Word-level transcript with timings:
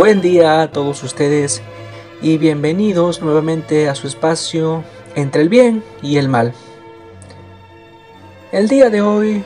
Buen 0.00 0.22
día 0.22 0.62
a 0.62 0.72
todos 0.72 1.02
ustedes 1.02 1.60
y 2.22 2.38
bienvenidos 2.38 3.20
nuevamente 3.20 3.86
a 3.90 3.94
su 3.94 4.06
espacio 4.06 4.82
entre 5.14 5.42
el 5.42 5.50
bien 5.50 5.84
y 6.00 6.16
el 6.16 6.30
mal. 6.30 6.54
El 8.50 8.68
día 8.68 8.88
de 8.88 9.02
hoy 9.02 9.44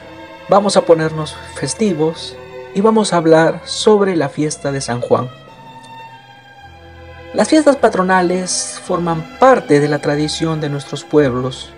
vamos 0.48 0.76
a 0.76 0.82
ponernos 0.82 1.34
festivos 1.56 2.36
y 2.72 2.82
vamos 2.82 3.12
a 3.12 3.16
hablar 3.16 3.62
sobre 3.64 4.14
la 4.14 4.28
fiesta 4.28 4.70
de 4.70 4.80
San 4.80 5.00
Juan. 5.00 5.28
Las 7.34 7.48
fiestas 7.48 7.74
patronales 7.74 8.80
forman 8.84 9.36
parte 9.40 9.80
de 9.80 9.88
la 9.88 9.98
tradición 9.98 10.60
de 10.60 10.68
nuestros 10.68 11.02
pueblos. 11.02 11.72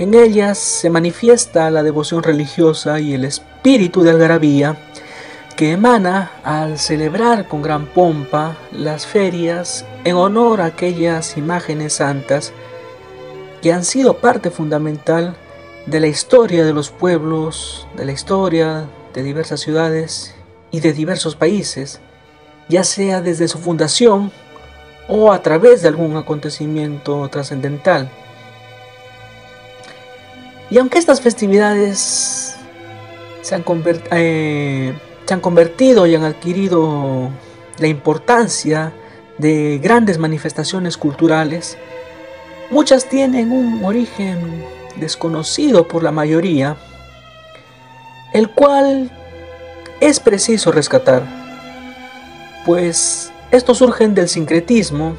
En 0.00 0.14
ellas 0.14 0.58
se 0.58 0.90
manifiesta 0.90 1.70
la 1.70 1.84
devoción 1.84 2.24
religiosa 2.24 2.98
y 2.98 3.14
el 3.14 3.24
espíritu 3.24 4.02
de 4.02 4.10
algarabía 4.10 4.89
que 5.60 5.72
emana 5.72 6.30
al 6.42 6.78
celebrar 6.78 7.46
con 7.46 7.60
gran 7.60 7.84
pompa 7.84 8.56
las 8.72 9.04
ferias 9.04 9.84
en 10.04 10.16
honor 10.16 10.62
a 10.62 10.64
aquellas 10.64 11.36
imágenes 11.36 11.92
santas 11.92 12.54
que 13.60 13.70
han 13.70 13.84
sido 13.84 14.16
parte 14.16 14.50
fundamental 14.50 15.36
de 15.84 16.00
la 16.00 16.06
historia 16.06 16.64
de 16.64 16.72
los 16.72 16.88
pueblos, 16.88 17.86
de 17.94 18.06
la 18.06 18.12
historia 18.12 18.86
de 19.12 19.22
diversas 19.22 19.60
ciudades 19.60 20.34
y 20.70 20.80
de 20.80 20.94
diversos 20.94 21.36
países, 21.36 22.00
ya 22.70 22.82
sea 22.82 23.20
desde 23.20 23.46
su 23.46 23.58
fundación 23.58 24.32
o 25.08 25.30
a 25.30 25.42
través 25.42 25.82
de 25.82 25.88
algún 25.88 26.16
acontecimiento 26.16 27.28
trascendental. 27.28 28.08
Y 30.70 30.78
aunque 30.78 30.98
estas 30.98 31.20
festividades 31.20 32.56
se 33.42 33.54
han 33.54 33.62
convertido 33.62 34.08
eh, 34.12 34.94
se 35.30 35.34
han 35.34 35.40
convertido 35.40 36.08
y 36.08 36.16
han 36.16 36.24
adquirido 36.24 37.30
la 37.78 37.86
importancia 37.86 38.92
de 39.38 39.78
grandes 39.80 40.18
manifestaciones 40.18 40.96
culturales, 40.96 41.78
muchas 42.68 43.08
tienen 43.08 43.52
un 43.52 43.84
origen 43.84 44.64
desconocido 44.96 45.86
por 45.86 46.02
la 46.02 46.10
mayoría, 46.10 46.76
el 48.32 48.50
cual 48.50 49.08
es 50.00 50.18
preciso 50.18 50.72
rescatar, 50.72 51.22
pues 52.66 53.32
estos 53.52 53.78
surgen 53.78 54.16
del 54.16 54.28
sincretismo, 54.28 55.14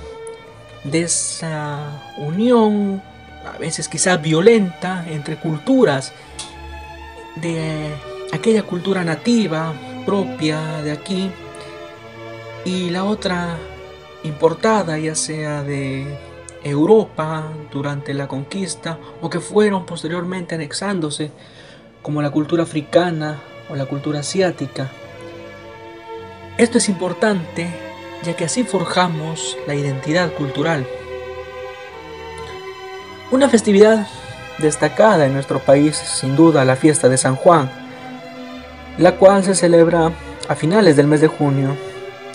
de 0.84 1.04
esa 1.04 2.02
unión, 2.18 3.02
a 3.46 3.58
veces 3.60 3.88
quizá 3.88 4.18
violenta, 4.18 5.06
entre 5.08 5.38
culturas, 5.38 6.12
de 7.38 7.94
aquella 8.34 8.64
cultura 8.64 9.06
nativa, 9.06 9.74
propia 10.06 10.82
de 10.82 10.92
aquí 10.92 11.32
y 12.66 12.90
la 12.90 13.04
otra 13.04 13.58
importada 14.24 14.98
ya 14.98 15.16
sea 15.16 15.64
de 15.64 16.06
Europa 16.64 17.52
durante 17.72 18.14
la 18.14 18.28
conquista 18.28 19.00
o 19.22 19.30
que 19.30 19.40
fueron 19.40 19.86
posteriormente 19.86 20.56
anexándose 20.56 21.32
como 22.02 22.22
la 22.22 22.30
cultura 22.32 22.64
africana 22.64 23.42
o 23.70 23.76
la 23.76 23.86
cultura 23.86 24.20
asiática. 24.20 24.92
Esto 26.58 26.78
es 26.78 26.90
importante 26.90 27.68
ya 28.24 28.36
que 28.36 28.46
así 28.46 28.64
forjamos 28.64 29.58
la 29.66 29.74
identidad 29.74 30.32
cultural. 30.34 30.86
Una 33.32 33.50
festividad 33.50 34.08
destacada 34.60 35.26
en 35.26 35.34
nuestro 35.34 35.60
país, 35.60 35.96
sin 35.96 36.36
duda, 36.36 36.66
la 36.66 36.76
fiesta 36.76 37.10
de 37.10 37.18
San 37.18 37.36
Juan, 37.36 37.81
la 38.98 39.16
cual 39.16 39.44
se 39.44 39.56
celebra 39.56 40.12
a 40.48 40.56
finales 40.56 40.96
del 40.96 41.08
mes 41.08 41.22
de 41.22 41.28
junio 41.28 41.76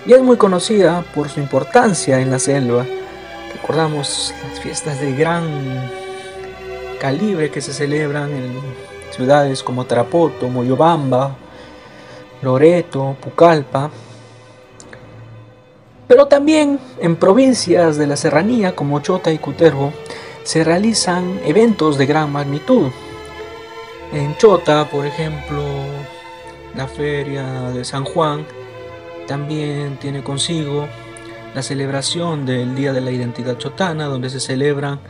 y 0.07 0.13
es 0.13 0.23
muy 0.23 0.37
conocida 0.37 1.05
por 1.15 1.29
su 1.29 1.41
importancia 1.41 2.21
en 2.21 2.31
la 2.31 2.39
selva. 2.39 2.87
Recordamos 3.53 4.33
las 4.49 4.61
fiestas 4.61 5.01
de 5.01 5.13
gran 5.13 5.91
calibre 7.01 7.51
que 7.51 7.61
se 7.61 7.73
celebran 7.73 8.31
en 8.31 8.61
ciudades 9.11 9.63
como 9.63 9.85
Tarapoto, 9.85 10.49
Moyobamba, 10.49 11.37
Loreto, 12.43 13.17
Pucallpa, 13.21 13.91
pero 16.07 16.27
también 16.27 16.79
en 17.01 17.17
provincias 17.17 17.97
de 17.97 18.07
la 18.07 18.17
serranía 18.17 18.77
como 18.77 19.01
Chota 19.01 19.33
y 19.33 19.39
Cutervo 19.39 19.93
se 20.45 20.63
realizan 20.63 21.41
eventos 21.45 21.99
de 21.99 22.07
gran 22.07 22.31
magnitud. 22.31 22.91
En 24.13 24.37
Chota, 24.37 24.89
por 24.89 25.05
ejemplo, 25.05 25.63
la 26.77 26.87
feria 26.87 27.43
de 27.71 27.85
San 27.85 28.05
Juan 28.05 28.47
también 29.27 29.97
tiene 29.97 30.23
consigo 30.23 30.87
la 31.55 31.63
celebración 31.63 32.45
del 32.45 32.75
Día 32.75 32.93
de 32.93 33.01
la 33.01 33.11
Identidad 33.11 33.57
Chotana, 33.57 34.05
donde 34.07 34.29
se 34.29 34.41
celebran 34.41 35.01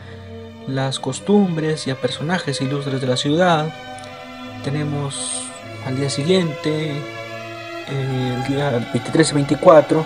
las 0.67 0.99
costumbres 0.99 1.87
y 1.87 1.91
a 1.91 1.95
personajes 1.95 2.61
ilustres 2.61 3.01
de 3.01 3.07
la 3.07 3.17
ciudad. 3.17 3.73
Tenemos 4.63 5.43
al 5.85 5.97
día 5.97 6.09
siguiente, 6.09 6.91
el 7.89 8.43
día 8.47 8.69
23 8.93 9.31
y 9.31 9.33
24, 9.35 10.05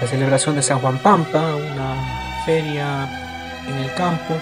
la 0.00 0.06
celebración 0.06 0.56
de 0.56 0.62
San 0.62 0.78
Juan 0.80 0.98
Pampa, 0.98 1.54
una 1.56 2.42
feria 2.44 3.08
en 3.66 3.74
el 3.76 3.94
campo, 3.94 4.34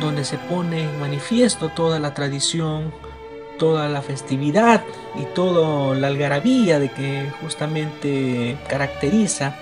donde 0.00 0.24
se 0.24 0.36
pone 0.36 0.82
en 0.82 1.00
manifiesto 1.00 1.68
toda 1.68 1.98
la 2.00 2.12
tradición 2.12 2.92
toda 3.60 3.90
la 3.90 4.00
festividad 4.00 4.82
y 5.14 5.26
toda 5.26 5.94
la 5.94 6.06
algarabía 6.06 6.80
de 6.80 6.88
que 6.88 7.30
justamente 7.42 8.56
caracteriza 8.66 9.54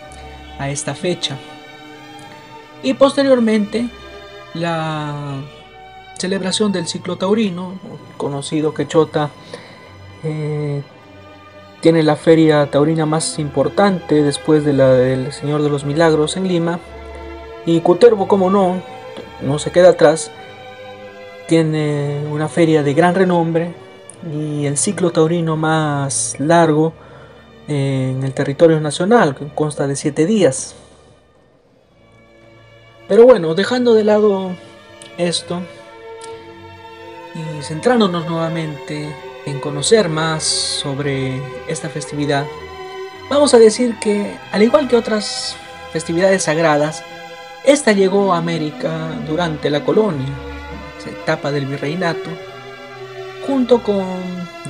a 0.58 0.70
esta 0.70 0.94
fecha. 0.94 1.36
Y 2.84 2.94
posteriormente 2.94 3.88
la 4.54 5.42
celebración 6.16 6.70
del 6.70 6.86
ciclo 6.86 7.16
taurino, 7.16 7.74
conocido 8.16 8.72
que 8.72 8.86
Chota 8.86 9.30
eh, 10.22 10.82
tiene 11.80 12.04
la 12.04 12.14
feria 12.14 12.70
taurina 12.70 13.04
más 13.04 13.40
importante 13.40 14.22
después 14.22 14.64
de 14.64 14.74
la 14.74 14.90
del 14.90 15.32
Señor 15.32 15.62
de 15.62 15.70
los 15.70 15.84
Milagros 15.84 16.36
en 16.36 16.46
Lima. 16.46 16.78
Y 17.66 17.80
Cutervo, 17.80 18.28
como 18.28 18.48
no, 18.48 18.80
no 19.42 19.58
se 19.58 19.72
queda 19.72 19.90
atrás, 19.90 20.30
tiene 21.48 22.22
una 22.30 22.48
feria 22.48 22.84
de 22.84 22.94
gran 22.94 23.16
renombre 23.16 23.87
y 24.32 24.66
el 24.66 24.76
ciclo 24.76 25.10
taurino 25.10 25.56
más 25.56 26.36
largo 26.38 26.92
en 27.68 28.22
el 28.24 28.32
territorio 28.32 28.80
nacional, 28.80 29.34
que 29.34 29.48
consta 29.48 29.86
de 29.86 29.96
siete 29.96 30.26
días. 30.26 30.74
Pero 33.08 33.24
bueno, 33.24 33.54
dejando 33.54 33.94
de 33.94 34.04
lado 34.04 34.50
esto 35.16 35.62
y 37.34 37.62
centrándonos 37.62 38.26
nuevamente 38.26 39.14
en 39.46 39.60
conocer 39.60 40.08
más 40.08 40.42
sobre 40.44 41.40
esta 41.68 41.88
festividad, 41.88 42.46
vamos 43.30 43.54
a 43.54 43.58
decir 43.58 43.98
que, 43.98 44.36
al 44.52 44.62
igual 44.62 44.88
que 44.88 44.96
otras 44.96 45.56
festividades 45.92 46.44
sagradas, 46.44 47.02
esta 47.64 47.92
llegó 47.92 48.32
a 48.32 48.38
América 48.38 49.10
durante 49.26 49.70
la 49.70 49.84
colonia, 49.84 50.28
etapa 51.06 51.50
del 51.50 51.66
virreinato, 51.66 52.30
junto 53.48 53.82
con 53.82 54.04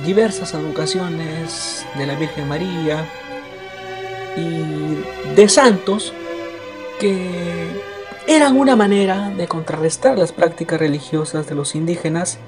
diversas 0.05 0.55
advocaciones 0.55 1.85
de 1.97 2.07
la 2.07 2.15
Virgen 2.15 2.47
María 2.47 3.05
y 4.37 5.35
de 5.35 5.49
santos 5.49 6.13
que 6.97 7.67
eran 8.25 8.55
una 8.55 8.77
manera 8.77 9.31
de 9.31 9.49
contrarrestar 9.49 10.17
las 10.17 10.31
prácticas 10.31 10.79
religiosas 10.79 11.45
de 11.49 11.55
los 11.55 11.75
indígenas 11.75 12.39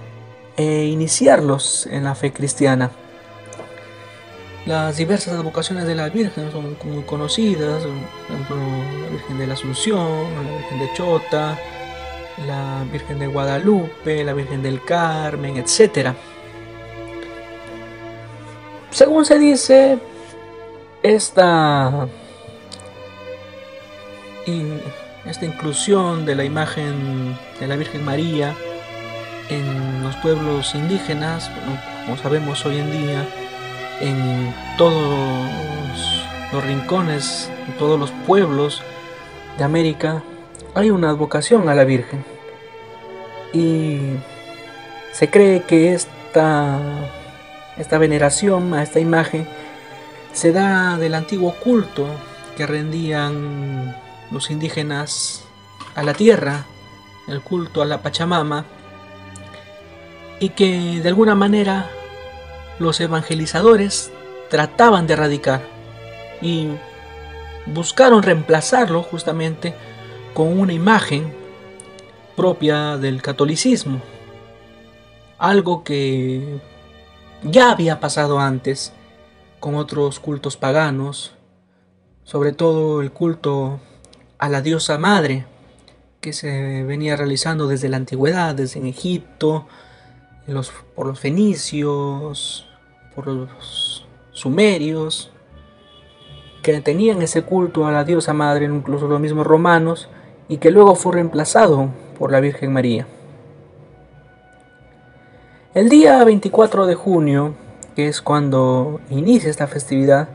e 0.56 0.86
iniciarlos 0.86 1.86
en 1.88 2.06
la 2.06 2.16
fe 2.16 2.32
cristiana. 2.32 2.92
Las 4.66 4.96
diversas 4.96 5.34
advocaciones 5.34 5.86
de 5.86 5.96
la 5.96 6.08
Virgen 6.08 6.50
son 6.54 6.78
muy 6.86 7.04
conocidas, 7.04 7.84
por 7.84 8.36
ejemplo, 8.38 8.56
la 9.04 9.10
Virgen 9.10 9.38
de 9.38 9.48
la 9.48 9.54
Asunción, 9.56 10.34
la 10.46 10.58
Virgen 10.60 10.80
de 10.80 10.94
Chota, 10.94 11.60
la 12.48 12.84
Virgen 12.92 13.20
de 13.20 13.28
Guadalupe, 13.28 14.24
la 14.24 14.34
Virgen 14.34 14.62
del 14.62 14.84
Carmen, 14.84 15.58
etc. 15.58 16.14
Según 18.92 19.26
se 19.26 19.40
dice, 19.40 20.00
esta, 21.04 22.08
esta 25.26 25.46
inclusión 25.46 26.26
de 26.26 26.36
la 26.36 26.44
imagen 26.44 27.38
de 27.60 27.68
la 27.68 27.76
Virgen 27.76 28.04
María 28.04 28.56
en 29.50 30.04
los 30.04 30.16
pueblos 30.18 30.76
indígenas, 30.76 31.52
como 32.06 32.18
sabemos 32.18 32.66
hoy 32.66 32.80
en 32.80 32.92
día, 32.92 33.28
en 34.00 34.54
todos 34.78 35.48
los 36.52 36.66
rincones, 36.66 37.52
en 37.68 37.78
todos 37.78 38.00
los 38.00 38.12
pueblos 38.26 38.82
de 39.58 39.64
América, 39.64 40.24
hay 40.74 40.90
una 40.90 41.10
advocación 41.10 41.70
a 41.70 41.76
la 41.76 41.84
Virgen. 41.84 42.31
Y 43.54 44.00
se 45.12 45.30
cree 45.30 45.64
que 45.64 45.94
esta, 45.94 46.80
esta 47.78 47.98
veneración 47.98 48.74
a 48.74 48.84
esta 48.84 49.00
imagen 49.00 49.48
se 50.34 50.52
da 50.52 50.98
del 50.98 51.16
antiguo 51.16 51.54
culto 51.56 52.08
que 52.56 52.66
rendían 52.66 53.96
los 54.32 54.50
indígenas 54.50 55.44
a 55.96 56.04
la 56.04 56.14
tierra, 56.14 56.66
el 57.28 57.42
culto 57.42 57.82
a 57.82 57.86
la 57.86 58.02
Pachamama, 58.02 58.66
y 60.40 60.50
que 60.50 61.02
de 61.02 61.10
alguna 61.10 61.36
manera 61.36 61.90
los 62.80 63.00
evangelizadores 63.00 64.12
trataban 64.50 65.06
de 65.08 65.14
erradicar 65.14 65.62
y 66.42 66.70
buscaron 67.68 68.24
reemplazarlo 68.24 69.04
justamente 69.04 69.76
con 70.34 70.60
una 70.60 70.74
imagen 70.74 71.41
propia 72.42 72.98
del 72.98 73.22
catolicismo, 73.22 74.02
algo 75.38 75.84
que 75.84 76.60
ya 77.44 77.70
había 77.70 78.00
pasado 78.00 78.40
antes 78.40 78.94
con 79.60 79.76
otros 79.76 80.20
cultos 80.20 80.58
paganos, 80.58 81.36
sobre 82.24 82.52
todo 82.52 83.04
el 83.04 83.12
culto 83.12 83.80
a 84.40 84.50
la 84.50 84.64
diosa 84.64 84.98
madre, 84.98 85.46
que 86.20 86.34
se 86.34 86.82
venía 86.82 87.16
realizando 87.16 87.68
desde 87.68 87.90
la 87.90 87.98
antigüedad, 87.98 88.56
desde 88.56 88.80
en 88.80 88.88
Egipto, 88.88 89.68
por 90.96 91.06
los 91.06 91.20
fenicios, 91.20 92.68
por 93.14 93.28
los 93.28 94.08
sumerios, 94.32 95.32
que 96.64 96.82
tenían 96.82 97.22
ese 97.22 97.44
culto 97.44 97.86
a 97.86 97.92
la 97.92 98.04
diosa 98.04 98.34
madre, 98.34 98.66
incluso 98.66 99.08
los 99.08 99.20
mismos 99.20 99.46
romanos, 99.46 100.10
y 100.50 100.58
que 100.58 100.72
luego 100.72 100.96
fue 100.96 101.14
reemplazado 101.14 101.92
por 102.22 102.32
la 102.32 102.40
Virgen 102.40 102.72
María. 102.72 103.08
El 105.74 105.90
día 105.90 106.24
24 106.24 106.86
de 106.86 106.94
junio, 106.94 107.56
que 107.96 108.08
es 108.10 108.22
cuando 108.22 109.02
inicia 109.10 109.50
esta 109.50 109.66
festividad, 109.66 110.30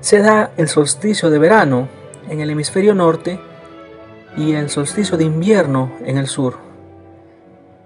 se 0.00 0.18
da 0.18 0.50
el 0.56 0.66
solsticio 0.66 1.30
de 1.30 1.38
verano 1.38 1.86
en 2.28 2.40
el 2.40 2.50
hemisferio 2.50 2.96
norte 2.96 3.38
y 4.36 4.54
el 4.54 4.70
solsticio 4.70 5.16
de 5.16 5.22
invierno 5.22 5.92
en 6.04 6.18
el 6.18 6.26
sur. 6.26 6.56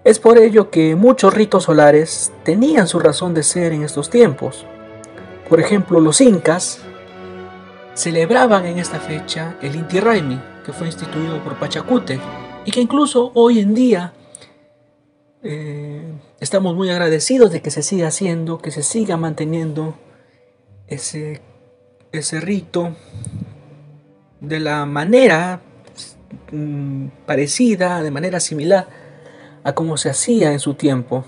Es 0.05 0.19
por 0.19 0.39
ello 0.39 0.71
que 0.71 0.97
muchos 0.97 1.35
ritos 1.35 1.65
solares 1.65 2.33
tenían 2.45 2.89
su 2.89 2.99
razón 2.99 3.35
de 3.35 3.43
ser 3.43 3.75
en 3.75 3.83
estos 3.83 4.09
tiempos. 4.09 4.65
Por 5.51 5.61
ejemplo, 5.61 6.01
los 6.01 6.23
incas 6.23 6.81
celebraban 7.93 8.65
en 8.65 8.79
esta 8.79 9.01
fecha 9.01 9.57
el 9.61 9.77
Inti 9.77 10.01
Raymi, 10.01 10.41
que 10.65 10.73
fue 10.73 10.87
instituido 10.87 11.45
por 11.45 11.59
Pachacute 11.59 12.19
y 12.65 12.71
que 12.71 12.81
incluso 12.81 13.31
hoy 13.35 13.61
en 13.61 13.75
día 13.75 14.13
eh, 15.43 16.03
estamos 16.41 16.75
muy 16.75 16.89
agradecidos 16.91 17.53
de 17.53 17.61
que 17.61 17.71
se 17.71 17.83
siga 17.83 18.09
haciendo, 18.09 18.59
que 18.59 18.71
se 18.71 18.83
siga 18.83 19.17
manteniendo 19.17 19.95
ese, 20.87 21.43
ese 22.13 22.41
rito 22.41 22.97
de 24.41 24.61
la 24.61 24.87
manera 24.87 25.61
mm, 26.51 27.09
parecida, 27.27 28.03
de 28.03 28.11
manera 28.11 28.41
similar 28.41 28.89
a 29.63 29.75
como 29.75 29.97
se 29.97 30.11
hacía 30.11 30.53
en 30.53 30.61
su 30.61 30.75
tiempo. 30.75 31.25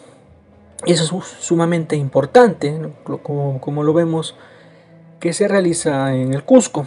Y 0.86 0.92
eso 0.92 1.18
es 1.18 1.26
sumamente 1.40 1.96
importante, 1.96 2.78
como, 3.22 3.60
como 3.60 3.82
lo 3.82 3.92
vemos 3.92 4.36
que 5.20 5.32
se 5.32 5.48
realiza 5.48 6.14
en 6.14 6.34
el 6.34 6.44
Cusco. 6.44 6.86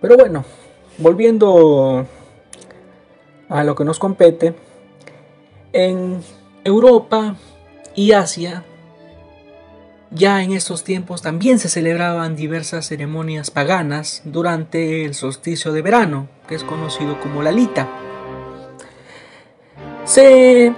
Pero 0.00 0.16
bueno, 0.16 0.44
volviendo 0.98 2.06
a 3.50 3.64
lo 3.64 3.74
que 3.74 3.84
nos 3.84 3.98
compete, 3.98 4.54
en 5.72 6.22
Europa 6.64 7.36
y 7.94 8.12
Asia, 8.12 8.64
ya 10.10 10.42
en 10.42 10.52
estos 10.52 10.82
tiempos 10.82 11.22
también 11.22 11.58
se 11.58 11.68
celebraban 11.68 12.34
diversas 12.34 12.86
ceremonias 12.86 13.50
paganas 13.50 14.22
durante 14.24 15.04
el 15.04 15.14
solsticio 15.14 15.72
de 15.72 15.82
verano, 15.82 16.28
que 16.48 16.54
es 16.54 16.64
conocido 16.64 17.20
como 17.20 17.42
la 17.42 17.52
Lita. 17.52 17.88
Se 20.04 20.72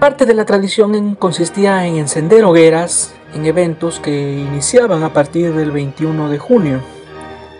parte 0.00 0.26
de 0.26 0.34
la 0.34 0.44
tradición 0.44 1.14
consistía 1.14 1.86
en 1.86 1.96
encender 1.96 2.44
hogueras 2.44 3.14
en 3.34 3.46
eventos 3.46 4.00
que 4.00 4.32
iniciaban 4.38 5.02
a 5.02 5.12
partir 5.12 5.54
del 5.54 5.70
21 5.70 6.28
de 6.28 6.38
junio, 6.38 6.80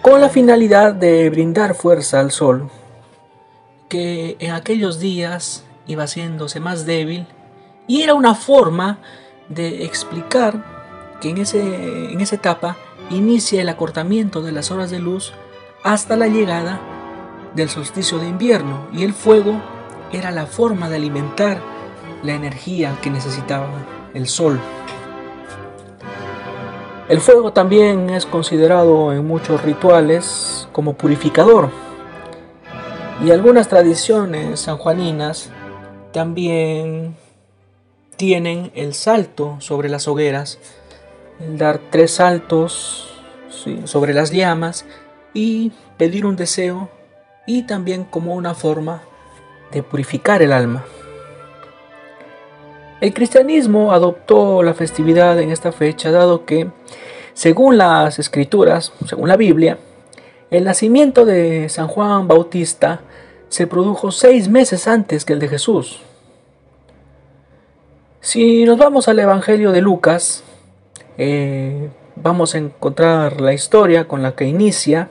con 0.02 0.20
la 0.20 0.28
finalidad 0.28 0.92
de 0.92 1.30
brindar 1.30 1.74
fuerza 1.74 2.20
al 2.20 2.30
sol, 2.30 2.68
que 3.94 4.36
en 4.40 4.50
aquellos 4.50 4.98
días 4.98 5.62
iba 5.86 6.02
haciéndose 6.02 6.58
más 6.58 6.84
débil 6.84 7.28
y 7.86 8.02
era 8.02 8.14
una 8.14 8.34
forma 8.34 8.98
de 9.48 9.84
explicar 9.84 11.14
que 11.20 11.30
en, 11.30 11.38
ese, 11.38 12.12
en 12.12 12.20
esa 12.20 12.34
etapa 12.34 12.76
inicia 13.10 13.62
el 13.62 13.68
acortamiento 13.68 14.42
de 14.42 14.50
las 14.50 14.72
horas 14.72 14.90
de 14.90 14.98
luz 14.98 15.32
hasta 15.84 16.16
la 16.16 16.26
llegada 16.26 16.80
del 17.54 17.68
solsticio 17.68 18.18
de 18.18 18.26
invierno 18.26 18.88
y 18.92 19.04
el 19.04 19.12
fuego 19.12 19.62
era 20.10 20.32
la 20.32 20.46
forma 20.46 20.88
de 20.88 20.96
alimentar 20.96 21.62
la 22.24 22.34
energía 22.34 22.98
que 23.00 23.10
necesitaba 23.10 23.68
el 24.12 24.26
sol. 24.26 24.58
El 27.08 27.20
fuego 27.20 27.52
también 27.52 28.10
es 28.10 28.26
considerado 28.26 29.12
en 29.12 29.24
muchos 29.24 29.62
rituales 29.62 30.66
como 30.72 30.94
purificador 30.94 31.70
y 33.22 33.30
algunas 33.30 33.68
tradiciones 33.68 34.60
sanjuaninas 34.60 35.50
también 36.12 37.16
tienen 38.16 38.72
el 38.74 38.94
salto 38.94 39.56
sobre 39.60 39.88
las 39.88 40.08
hogueras, 40.08 40.58
el 41.40 41.58
dar 41.58 41.80
tres 41.90 42.12
saltos 42.12 43.10
sobre 43.84 44.14
las 44.14 44.30
llamas 44.30 44.84
y 45.32 45.72
pedir 45.96 46.26
un 46.26 46.36
deseo 46.36 46.90
y 47.46 47.62
también 47.62 48.04
como 48.04 48.34
una 48.34 48.54
forma 48.54 49.02
de 49.72 49.82
purificar 49.82 50.42
el 50.42 50.52
alma. 50.52 50.84
El 53.00 53.12
cristianismo 53.12 53.92
adoptó 53.92 54.62
la 54.62 54.74
festividad 54.74 55.38
en 55.40 55.50
esta 55.50 55.72
fecha 55.72 56.10
dado 56.10 56.44
que, 56.44 56.70
según 57.34 57.76
las 57.76 58.18
escrituras, 58.18 58.92
según 59.06 59.28
la 59.28 59.36
Biblia, 59.36 59.78
el 60.50 60.64
nacimiento 60.64 61.24
de 61.24 61.68
San 61.68 61.88
Juan 61.88 62.28
Bautista 62.28 63.00
se 63.48 63.66
produjo 63.66 64.10
seis 64.10 64.48
meses 64.48 64.88
antes 64.88 65.24
que 65.24 65.32
el 65.32 65.38
de 65.38 65.48
Jesús. 65.48 66.00
Si 68.20 68.64
nos 68.64 68.78
vamos 68.78 69.08
al 69.08 69.18
Evangelio 69.18 69.70
de 69.70 69.82
Lucas, 69.82 70.44
eh, 71.18 71.90
vamos 72.16 72.54
a 72.54 72.58
encontrar 72.58 73.40
la 73.40 73.52
historia 73.52 74.08
con 74.08 74.22
la 74.22 74.34
que 74.34 74.46
inicia 74.46 75.10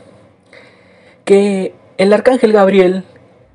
que 1.26 1.76
el 1.98 2.12
arcángel 2.12 2.54
Gabriel 2.54 3.04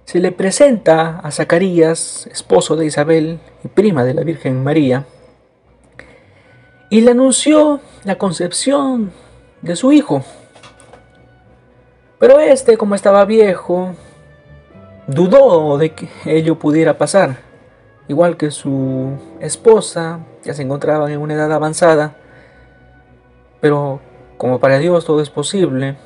se 0.05 0.21
le 0.21 0.33
presenta 0.33 1.19
a 1.19 1.31
Zacarías, 1.31 2.29
esposo 2.33 2.77
de 2.77 2.87
Isabel 2.87 3.41
y 3.63 3.69
prima 3.69 4.05
de 4.05 4.15
la 4.15 4.23
Virgen 4.23 4.65
María, 4.65 5.05
y 6.89 7.03
le 7.03 7.11
anunció 7.11 7.81
la 8.05 8.17
concepción 8.17 9.13
de 9.61 9.77
su 9.77 9.93
hijo. 9.93 10.25
Pero 12.19 12.41
este, 12.41 12.77
como 12.77 12.95
estaba 12.95 13.25
viejo, 13.25 13.95
dudó 15.07 15.79
de 15.79 15.95
que 15.95 16.09
ello 16.25 16.59
pudiera 16.59 16.99
pasar, 16.99 17.37
igual 18.09 18.37
que 18.37 18.51
su 18.51 19.13
esposa, 19.41 20.21
ya 20.43 20.53
se 20.53 20.63
encontraban 20.63 21.13
en 21.13 21.21
una 21.21 21.35
edad 21.35 21.53
avanzada, 21.53 22.17
pero 23.61 24.01
como 24.37 24.59
para 24.59 24.79
Dios 24.79 25.05
todo 25.05 25.21
es 25.21 25.31
posible, 25.31 25.97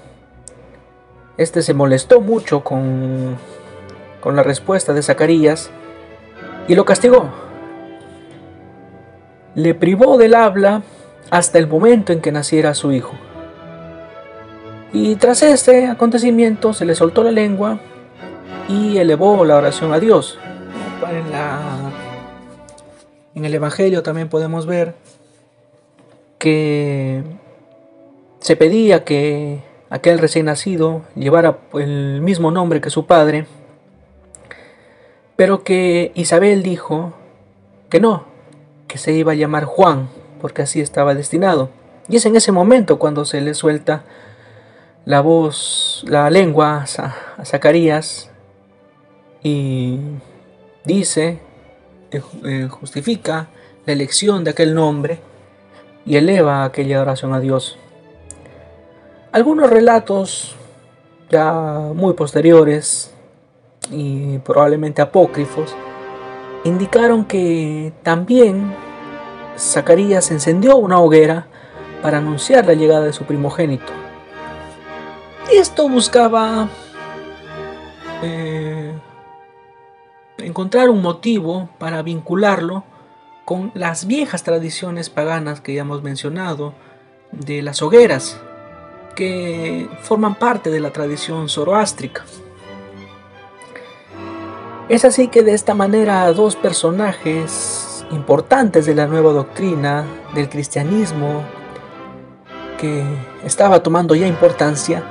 este 1.38 1.62
se 1.62 1.73
molestó 1.73 2.21
mucho 2.21 2.62
con, 2.62 3.37
con 4.21 4.37
la 4.37 4.42
respuesta 4.42 4.92
de 4.92 5.02
Zacarías 5.02 5.71
y 6.69 6.75
lo 6.75 6.85
castigó. 6.85 7.31
Le 9.54 9.75
privó 9.75 10.19
del 10.19 10.35
habla 10.35 10.83
hasta 11.31 11.59
el 11.59 11.66
momento 11.66 12.12
en 12.12 12.21
que 12.21 12.33
naciera 12.33 12.75
su 12.75 12.92
hijo. 12.92 13.12
Y 14.92 15.16
tras 15.16 15.42
este 15.42 15.87
acontecimiento 15.87 16.75
se 16.75 16.84
le 16.84 16.94
soltó 16.94 17.22
la 17.22 17.30
lengua 17.30 17.80
y 18.68 18.99
elevó 18.99 19.44
la 19.44 19.56
oración 19.56 19.92
a 19.92 19.99
Dios. 19.99 20.38
En, 23.34 23.44
el 23.44 23.54
Evangelio 23.54 24.02
también 24.02 24.28
podemos 24.28 24.66
ver 24.66 24.94
que 26.38 27.22
se 28.40 28.56
pedía 28.56 29.04
que 29.04 29.62
aquel 29.88 30.18
recién 30.18 30.46
nacido 30.46 31.02
llevara 31.14 31.58
el 31.75 32.20
mismo 32.20 32.50
nombre 32.50 32.80
que 32.80 32.90
su 32.90 33.06
padre, 33.06 33.46
pero 35.37 35.64
que 35.64 36.12
Isabel 36.14 36.62
dijo 36.62 37.14
que 37.88 38.00
no, 38.00 38.25
que 38.88 38.99
se 38.99 39.12
iba 39.12 39.32
a 39.32 39.37
llamar 39.37 39.64
Juan, 39.64 40.08
porque 40.40 40.62
así 40.62 40.80
estaba 40.80 41.14
destinado. 41.14 41.70
Y 42.08 42.16
es 42.16 42.26
en 42.26 42.37
ese 42.37 42.52
momento 42.52 42.99
cuando 42.99 43.25
se 43.25 43.40
le 43.40 43.54
suelta 43.54 44.04
la 45.04 45.21
voz, 45.21 46.04
la 46.06 46.30
lengua 46.30 46.85
a 46.97 47.44
Zacarías 47.44 48.30
y 49.42 49.99
dice, 50.85 51.40
eh, 52.11 52.23
eh, 52.44 52.68
justifica 52.71 53.49
la 53.85 53.92
elección 53.92 54.44
de 54.44 54.50
aquel 54.50 54.75
nombre 54.75 55.21
y 56.06 56.16
eleva 56.16 56.64
aquella 56.64 57.00
oración 57.00 57.35
a 57.35 57.40
Dios. 57.40 57.78
Algunos 59.32 59.71
relatos 59.71 60.54
ya 61.30 61.52
muy 61.94 62.14
posteriores 62.14 63.12
y 63.90 64.38
probablemente 64.38 65.02
apócrifos 65.02 65.75
indicaron 66.64 67.25
que 67.25 67.92
también 68.02 68.75
Zacarías 69.59 70.30
encendió 70.30 70.76
una 70.76 71.00
hoguera 71.00 71.47
para 72.02 72.18
anunciar 72.18 72.66
la 72.66 72.75
llegada 72.75 73.04
de 73.04 73.12
su 73.12 73.25
primogénito. 73.25 73.92
Esto 75.52 75.87
buscaba 75.87 76.71
eh, 78.23 78.92
encontrar 80.38 80.88
un 80.88 81.02
motivo 81.02 81.68
para 81.78 82.00
vincularlo 82.00 82.85
con 83.44 83.71
las 83.75 84.06
viejas 84.06 84.44
tradiciones 84.44 85.11
paganas 85.11 85.61
que 85.61 85.75
ya 85.75 85.82
hemos 85.82 86.02
mencionado, 86.02 86.73
de 87.32 87.61
las 87.61 87.82
hogueras, 87.82 88.40
que 89.14 89.90
forman 90.00 90.37
parte 90.37 90.71
de 90.71 90.80
la 90.80 90.90
tradición 90.90 91.50
zoroástrica. 91.50 92.25
Es 94.88 95.04
así 95.04 95.28
que 95.28 95.42
de 95.42 95.52
esta 95.52 95.75
manera 95.75 96.32
dos 96.32 96.56
personajes 96.56 98.06
importantes 98.11 98.87
de 98.87 98.94
la 98.94 99.06
nueva 99.06 99.32
doctrina 99.32 100.06
del 100.35 100.49
cristianismo, 100.49 101.42
que 102.78 103.04
estaba 103.44 103.82
tomando 103.82 104.14
ya 104.14 104.26
importancia, 104.26 105.04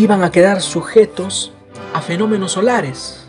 iban 0.00 0.24
a 0.24 0.30
quedar 0.30 0.62
sujetos 0.62 1.52
a 1.92 2.00
fenómenos 2.00 2.52
solares. 2.52 3.26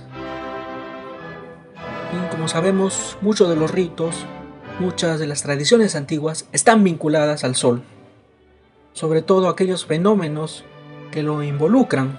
Y 2.14 2.32
como 2.32 2.48
sabemos, 2.48 3.18
muchos 3.20 3.50
de 3.50 3.58
los 3.58 3.72
ritos, 3.72 4.26
muchas 4.80 5.20
de 5.20 5.28
las 5.28 5.44
tradiciones 5.44 5.98
antiguas 5.98 6.46
están 6.54 6.82
vinculadas 6.86 7.44
al 7.44 7.58
sol, 7.58 7.84
sobre 8.94 9.22
todo 9.22 9.50
aquellos 9.50 9.86
fenómenos 9.86 10.64
que 11.12 11.24
lo 11.24 11.44
involucran, 11.44 12.18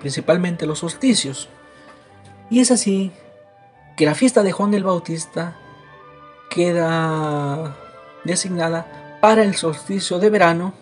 principalmente 0.00 0.66
los 0.66 0.80
solsticios. 0.80 1.48
Y 2.50 2.60
es 2.60 2.70
así 2.70 3.10
que 3.96 4.04
la 4.04 4.14
fiesta 4.14 4.42
de 4.42 4.52
Juan 4.52 4.74
el 4.74 4.84
Bautista 4.84 5.56
queda 6.50 7.74
designada 8.24 9.18
para 9.22 9.44
el 9.44 9.54
solsticio 9.54 10.18
de 10.18 10.28
verano 10.28 10.74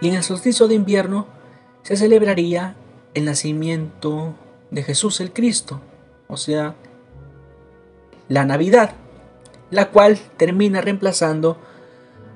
y 0.00 0.08
en 0.08 0.14
el 0.14 0.24
solsticio 0.24 0.66
de 0.66 0.74
invierno 0.74 1.41
se 1.82 1.96
celebraría 1.96 2.76
el 3.14 3.24
nacimiento 3.24 4.34
de 4.70 4.82
Jesús 4.82 5.20
el 5.20 5.32
Cristo, 5.32 5.80
o 6.28 6.36
sea, 6.36 6.74
la 8.28 8.44
Navidad, 8.44 8.92
la 9.70 9.90
cual 9.90 10.18
termina 10.36 10.80
reemplazando 10.80 11.58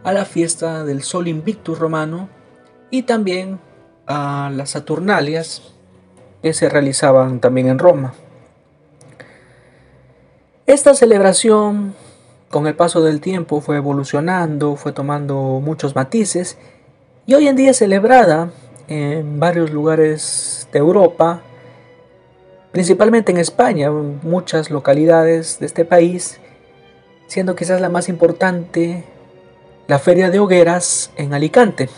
a 0.04 0.12
la 0.12 0.24
fiesta 0.24 0.84
del 0.84 1.02
Sol 1.02 1.28
Invictus 1.28 1.78
romano 1.78 2.28
y 2.90 3.02
también 3.02 3.58
a 4.06 4.50
las 4.54 4.70
Saturnalias 4.70 5.74
que 6.42 6.52
se 6.52 6.68
realizaban 6.68 7.40
también 7.40 7.68
en 7.68 7.78
Roma. 7.78 8.14
Esta 10.66 10.94
celebración 10.94 11.94
con 12.50 12.66
el 12.66 12.74
paso 12.74 13.02
del 13.02 13.20
tiempo 13.20 13.60
fue 13.60 13.76
evolucionando, 13.76 14.76
fue 14.76 14.92
tomando 14.92 15.60
muchos 15.62 15.94
matices 15.94 16.58
y 17.26 17.34
hoy 17.34 17.48
en 17.48 17.56
día 17.56 17.70
es 17.70 17.78
celebrada 17.78 18.50
en 18.88 19.40
varios 19.40 19.70
lugares 19.70 20.68
de 20.72 20.78
Europa, 20.78 21.42
principalmente 22.72 23.32
en 23.32 23.38
España, 23.38 23.90
muchas 23.90 24.70
localidades 24.70 25.58
de 25.58 25.66
este 25.66 25.84
país, 25.84 26.40
siendo 27.26 27.56
quizás 27.56 27.80
la 27.80 27.88
más 27.88 28.08
importante 28.08 29.04
la 29.86 29.98
Feria 29.98 30.30
de 30.30 30.40
Hogueras 30.40 31.12
en 31.16 31.32
Alicante. 31.32 31.88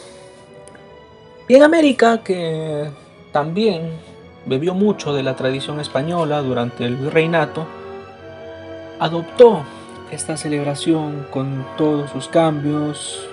Y 1.49 1.55
en 1.55 1.63
América, 1.63 2.23
que 2.23 2.91
también 3.33 3.93
bebió 4.45 4.75
mucho 4.75 5.15
de 5.15 5.23
la 5.23 5.37
tradición 5.37 5.81
española 5.81 6.43
durante 6.43 6.85
el 6.85 7.11
reinato, 7.11 7.67
adoptó 8.99 9.63
esta 10.11 10.37
celebración 10.37 11.27
con 11.31 11.67
todos 11.77 12.11
sus 12.11 12.29
cambios 12.29 13.27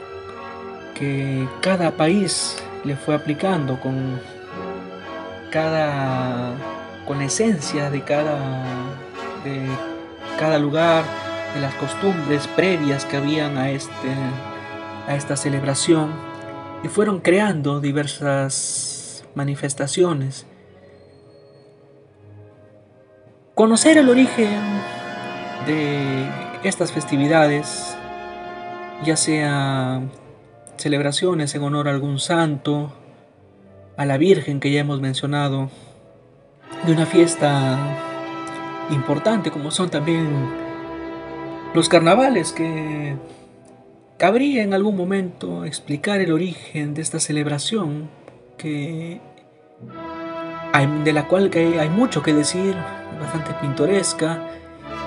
que 0.93 1.47
cada 1.61 1.91
país 1.91 2.57
le 2.85 2.95
fue 2.95 3.15
aplicando 3.15 3.79
con 3.79 4.19
cada 5.51 6.53
con 7.07 7.21
esencia 7.21 7.89
de 7.89 8.01
cada 8.03 8.37
de 9.43 9.65
cada 10.37 10.59
lugar 10.59 11.03
de 11.53 11.61
las 11.61 11.73
costumbres 11.75 12.47
previas 12.47 13.05
que 13.05 13.17
habían 13.17 13.57
a 13.57 13.71
este 13.71 14.13
a 15.07 15.15
esta 15.15 15.35
celebración 15.35 16.11
y 16.83 16.87
fueron 16.87 17.19
creando 17.19 17.79
diversas 17.79 19.25
manifestaciones. 19.33 20.45
Conocer 23.53 23.97
el 23.97 24.09
origen 24.09 24.61
de 25.65 26.27
estas 26.63 26.91
festividades 26.91 27.95
ya 29.03 29.15
sea 29.15 30.01
celebraciones 30.77 31.55
en 31.55 31.63
honor 31.63 31.87
a 31.87 31.91
algún 31.91 32.19
santo, 32.19 32.93
a 33.97 34.05
la 34.05 34.17
Virgen 34.17 34.59
que 34.59 34.71
ya 34.71 34.81
hemos 34.81 35.01
mencionado, 35.01 35.69
de 36.85 36.91
una 36.91 37.05
fiesta 37.05 37.77
importante 38.91 39.51
como 39.51 39.71
son 39.71 39.89
también 39.89 40.27
los 41.73 41.89
carnavales 41.89 42.51
que 42.51 43.15
cabría 44.17 44.63
en 44.63 44.73
algún 44.73 44.95
momento 44.95 45.65
explicar 45.65 46.21
el 46.21 46.31
origen 46.31 46.93
de 46.93 47.01
esta 47.01 47.19
celebración 47.19 48.09
que 48.57 49.19
de 51.03 51.13
la 51.13 51.27
cual 51.27 51.49
hay 51.53 51.89
mucho 51.89 52.21
que 52.21 52.33
decir, 52.33 52.75
bastante 53.19 53.53
pintoresca 53.61 54.41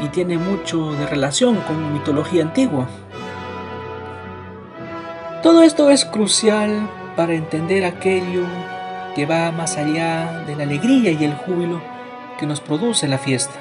y 0.01 0.09
tiene 0.09 0.39
mucho 0.39 0.93
de 0.93 1.07
relación 1.07 1.57
con 1.57 1.93
mitología 1.93 2.43
antigua. 2.43 2.89
Todo 5.43 5.63
esto 5.63 5.89
es 5.91 6.05
crucial 6.05 6.91
para 7.15 7.33
entender 7.33 7.85
aquello 7.85 8.45
que 9.15 9.25
va 9.25 9.53
más 9.53 9.77
allá 9.77 10.43
de 10.47 10.57
la 10.57 10.65
alegría 10.65 11.13
y 11.13 11.25
el 11.25 11.35
júbilo 11.35 11.81
que 12.41 12.47
nos 12.47 12.61
produce 12.61 13.07
la 13.07 13.19
fiesta. 13.19 13.55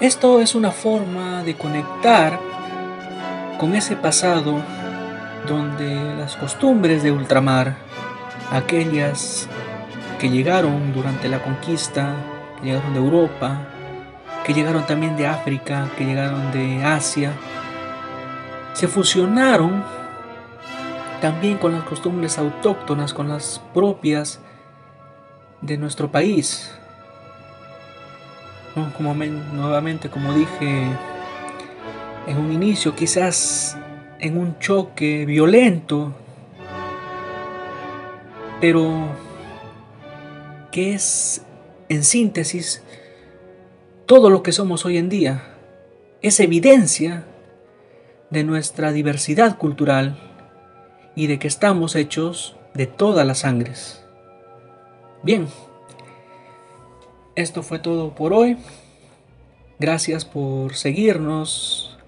Esto 0.00 0.40
es 0.40 0.54
una 0.54 0.70
forma 0.70 1.42
de 1.42 1.56
conectar 1.56 2.40
con 3.58 3.74
ese 3.74 3.96
pasado 3.96 4.62
donde 5.46 6.14
las 6.16 6.36
costumbres 6.36 7.02
de 7.02 7.12
ultramar, 7.12 7.76
aquellas 8.50 9.46
que 10.18 10.30
llegaron 10.30 10.94
durante 10.94 11.28
la 11.28 11.42
conquista, 11.42 12.14
que 12.58 12.68
llegaron 12.68 12.94
de 12.94 12.98
Europa, 12.98 13.58
que 14.42 14.54
llegaron 14.54 14.86
también 14.86 15.18
de 15.18 15.26
África, 15.26 15.86
que 15.98 16.06
llegaron 16.06 16.50
de 16.50 16.82
Asia, 16.82 17.32
se 18.80 18.88
fusionaron 18.88 19.84
también 21.20 21.58
con 21.58 21.72
las 21.72 21.82
costumbres 21.82 22.38
autóctonas, 22.38 23.12
con 23.12 23.28
las 23.28 23.60
propias 23.74 24.40
de 25.60 25.76
nuestro 25.76 26.10
país. 26.10 26.72
Como 28.96 29.14
nuevamente, 29.52 30.08
como 30.08 30.32
dije 30.32 30.86
en 32.26 32.38
un 32.38 32.52
inicio, 32.52 32.96
quizás 32.96 33.76
en 34.18 34.38
un 34.38 34.58
choque 34.60 35.26
violento, 35.26 36.14
pero 38.62 39.08
que 40.72 40.94
es 40.94 41.42
en 41.90 42.02
síntesis 42.02 42.82
todo 44.06 44.30
lo 44.30 44.42
que 44.42 44.52
somos 44.52 44.86
hoy 44.86 44.96
en 44.96 45.10
día. 45.10 45.54
Es 46.22 46.40
evidencia 46.40 47.26
de 48.30 48.44
nuestra 48.44 48.92
diversidad 48.92 49.58
cultural 49.58 50.18
y 51.14 51.26
de 51.26 51.38
que 51.38 51.48
estamos 51.48 51.96
hechos 51.96 52.56
de 52.74 52.86
todas 52.86 53.26
las 53.26 53.40
sangres. 53.40 54.04
Bien, 55.22 55.48
esto 57.34 57.62
fue 57.62 57.78
todo 57.78 58.14
por 58.14 58.32
hoy. 58.32 58.56
Gracias 59.78 60.24
por 60.24 60.74
seguirnos 60.74 61.98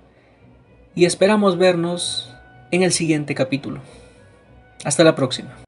y 0.95 1.05
esperamos 1.07 1.59
vernos 1.59 2.35
en 2.71 2.83
el 2.83 2.93
siguiente 2.93 3.35
capítulo. 3.35 3.81
Hasta 4.85 5.05
la 5.05 5.14
próxima. 5.14 5.62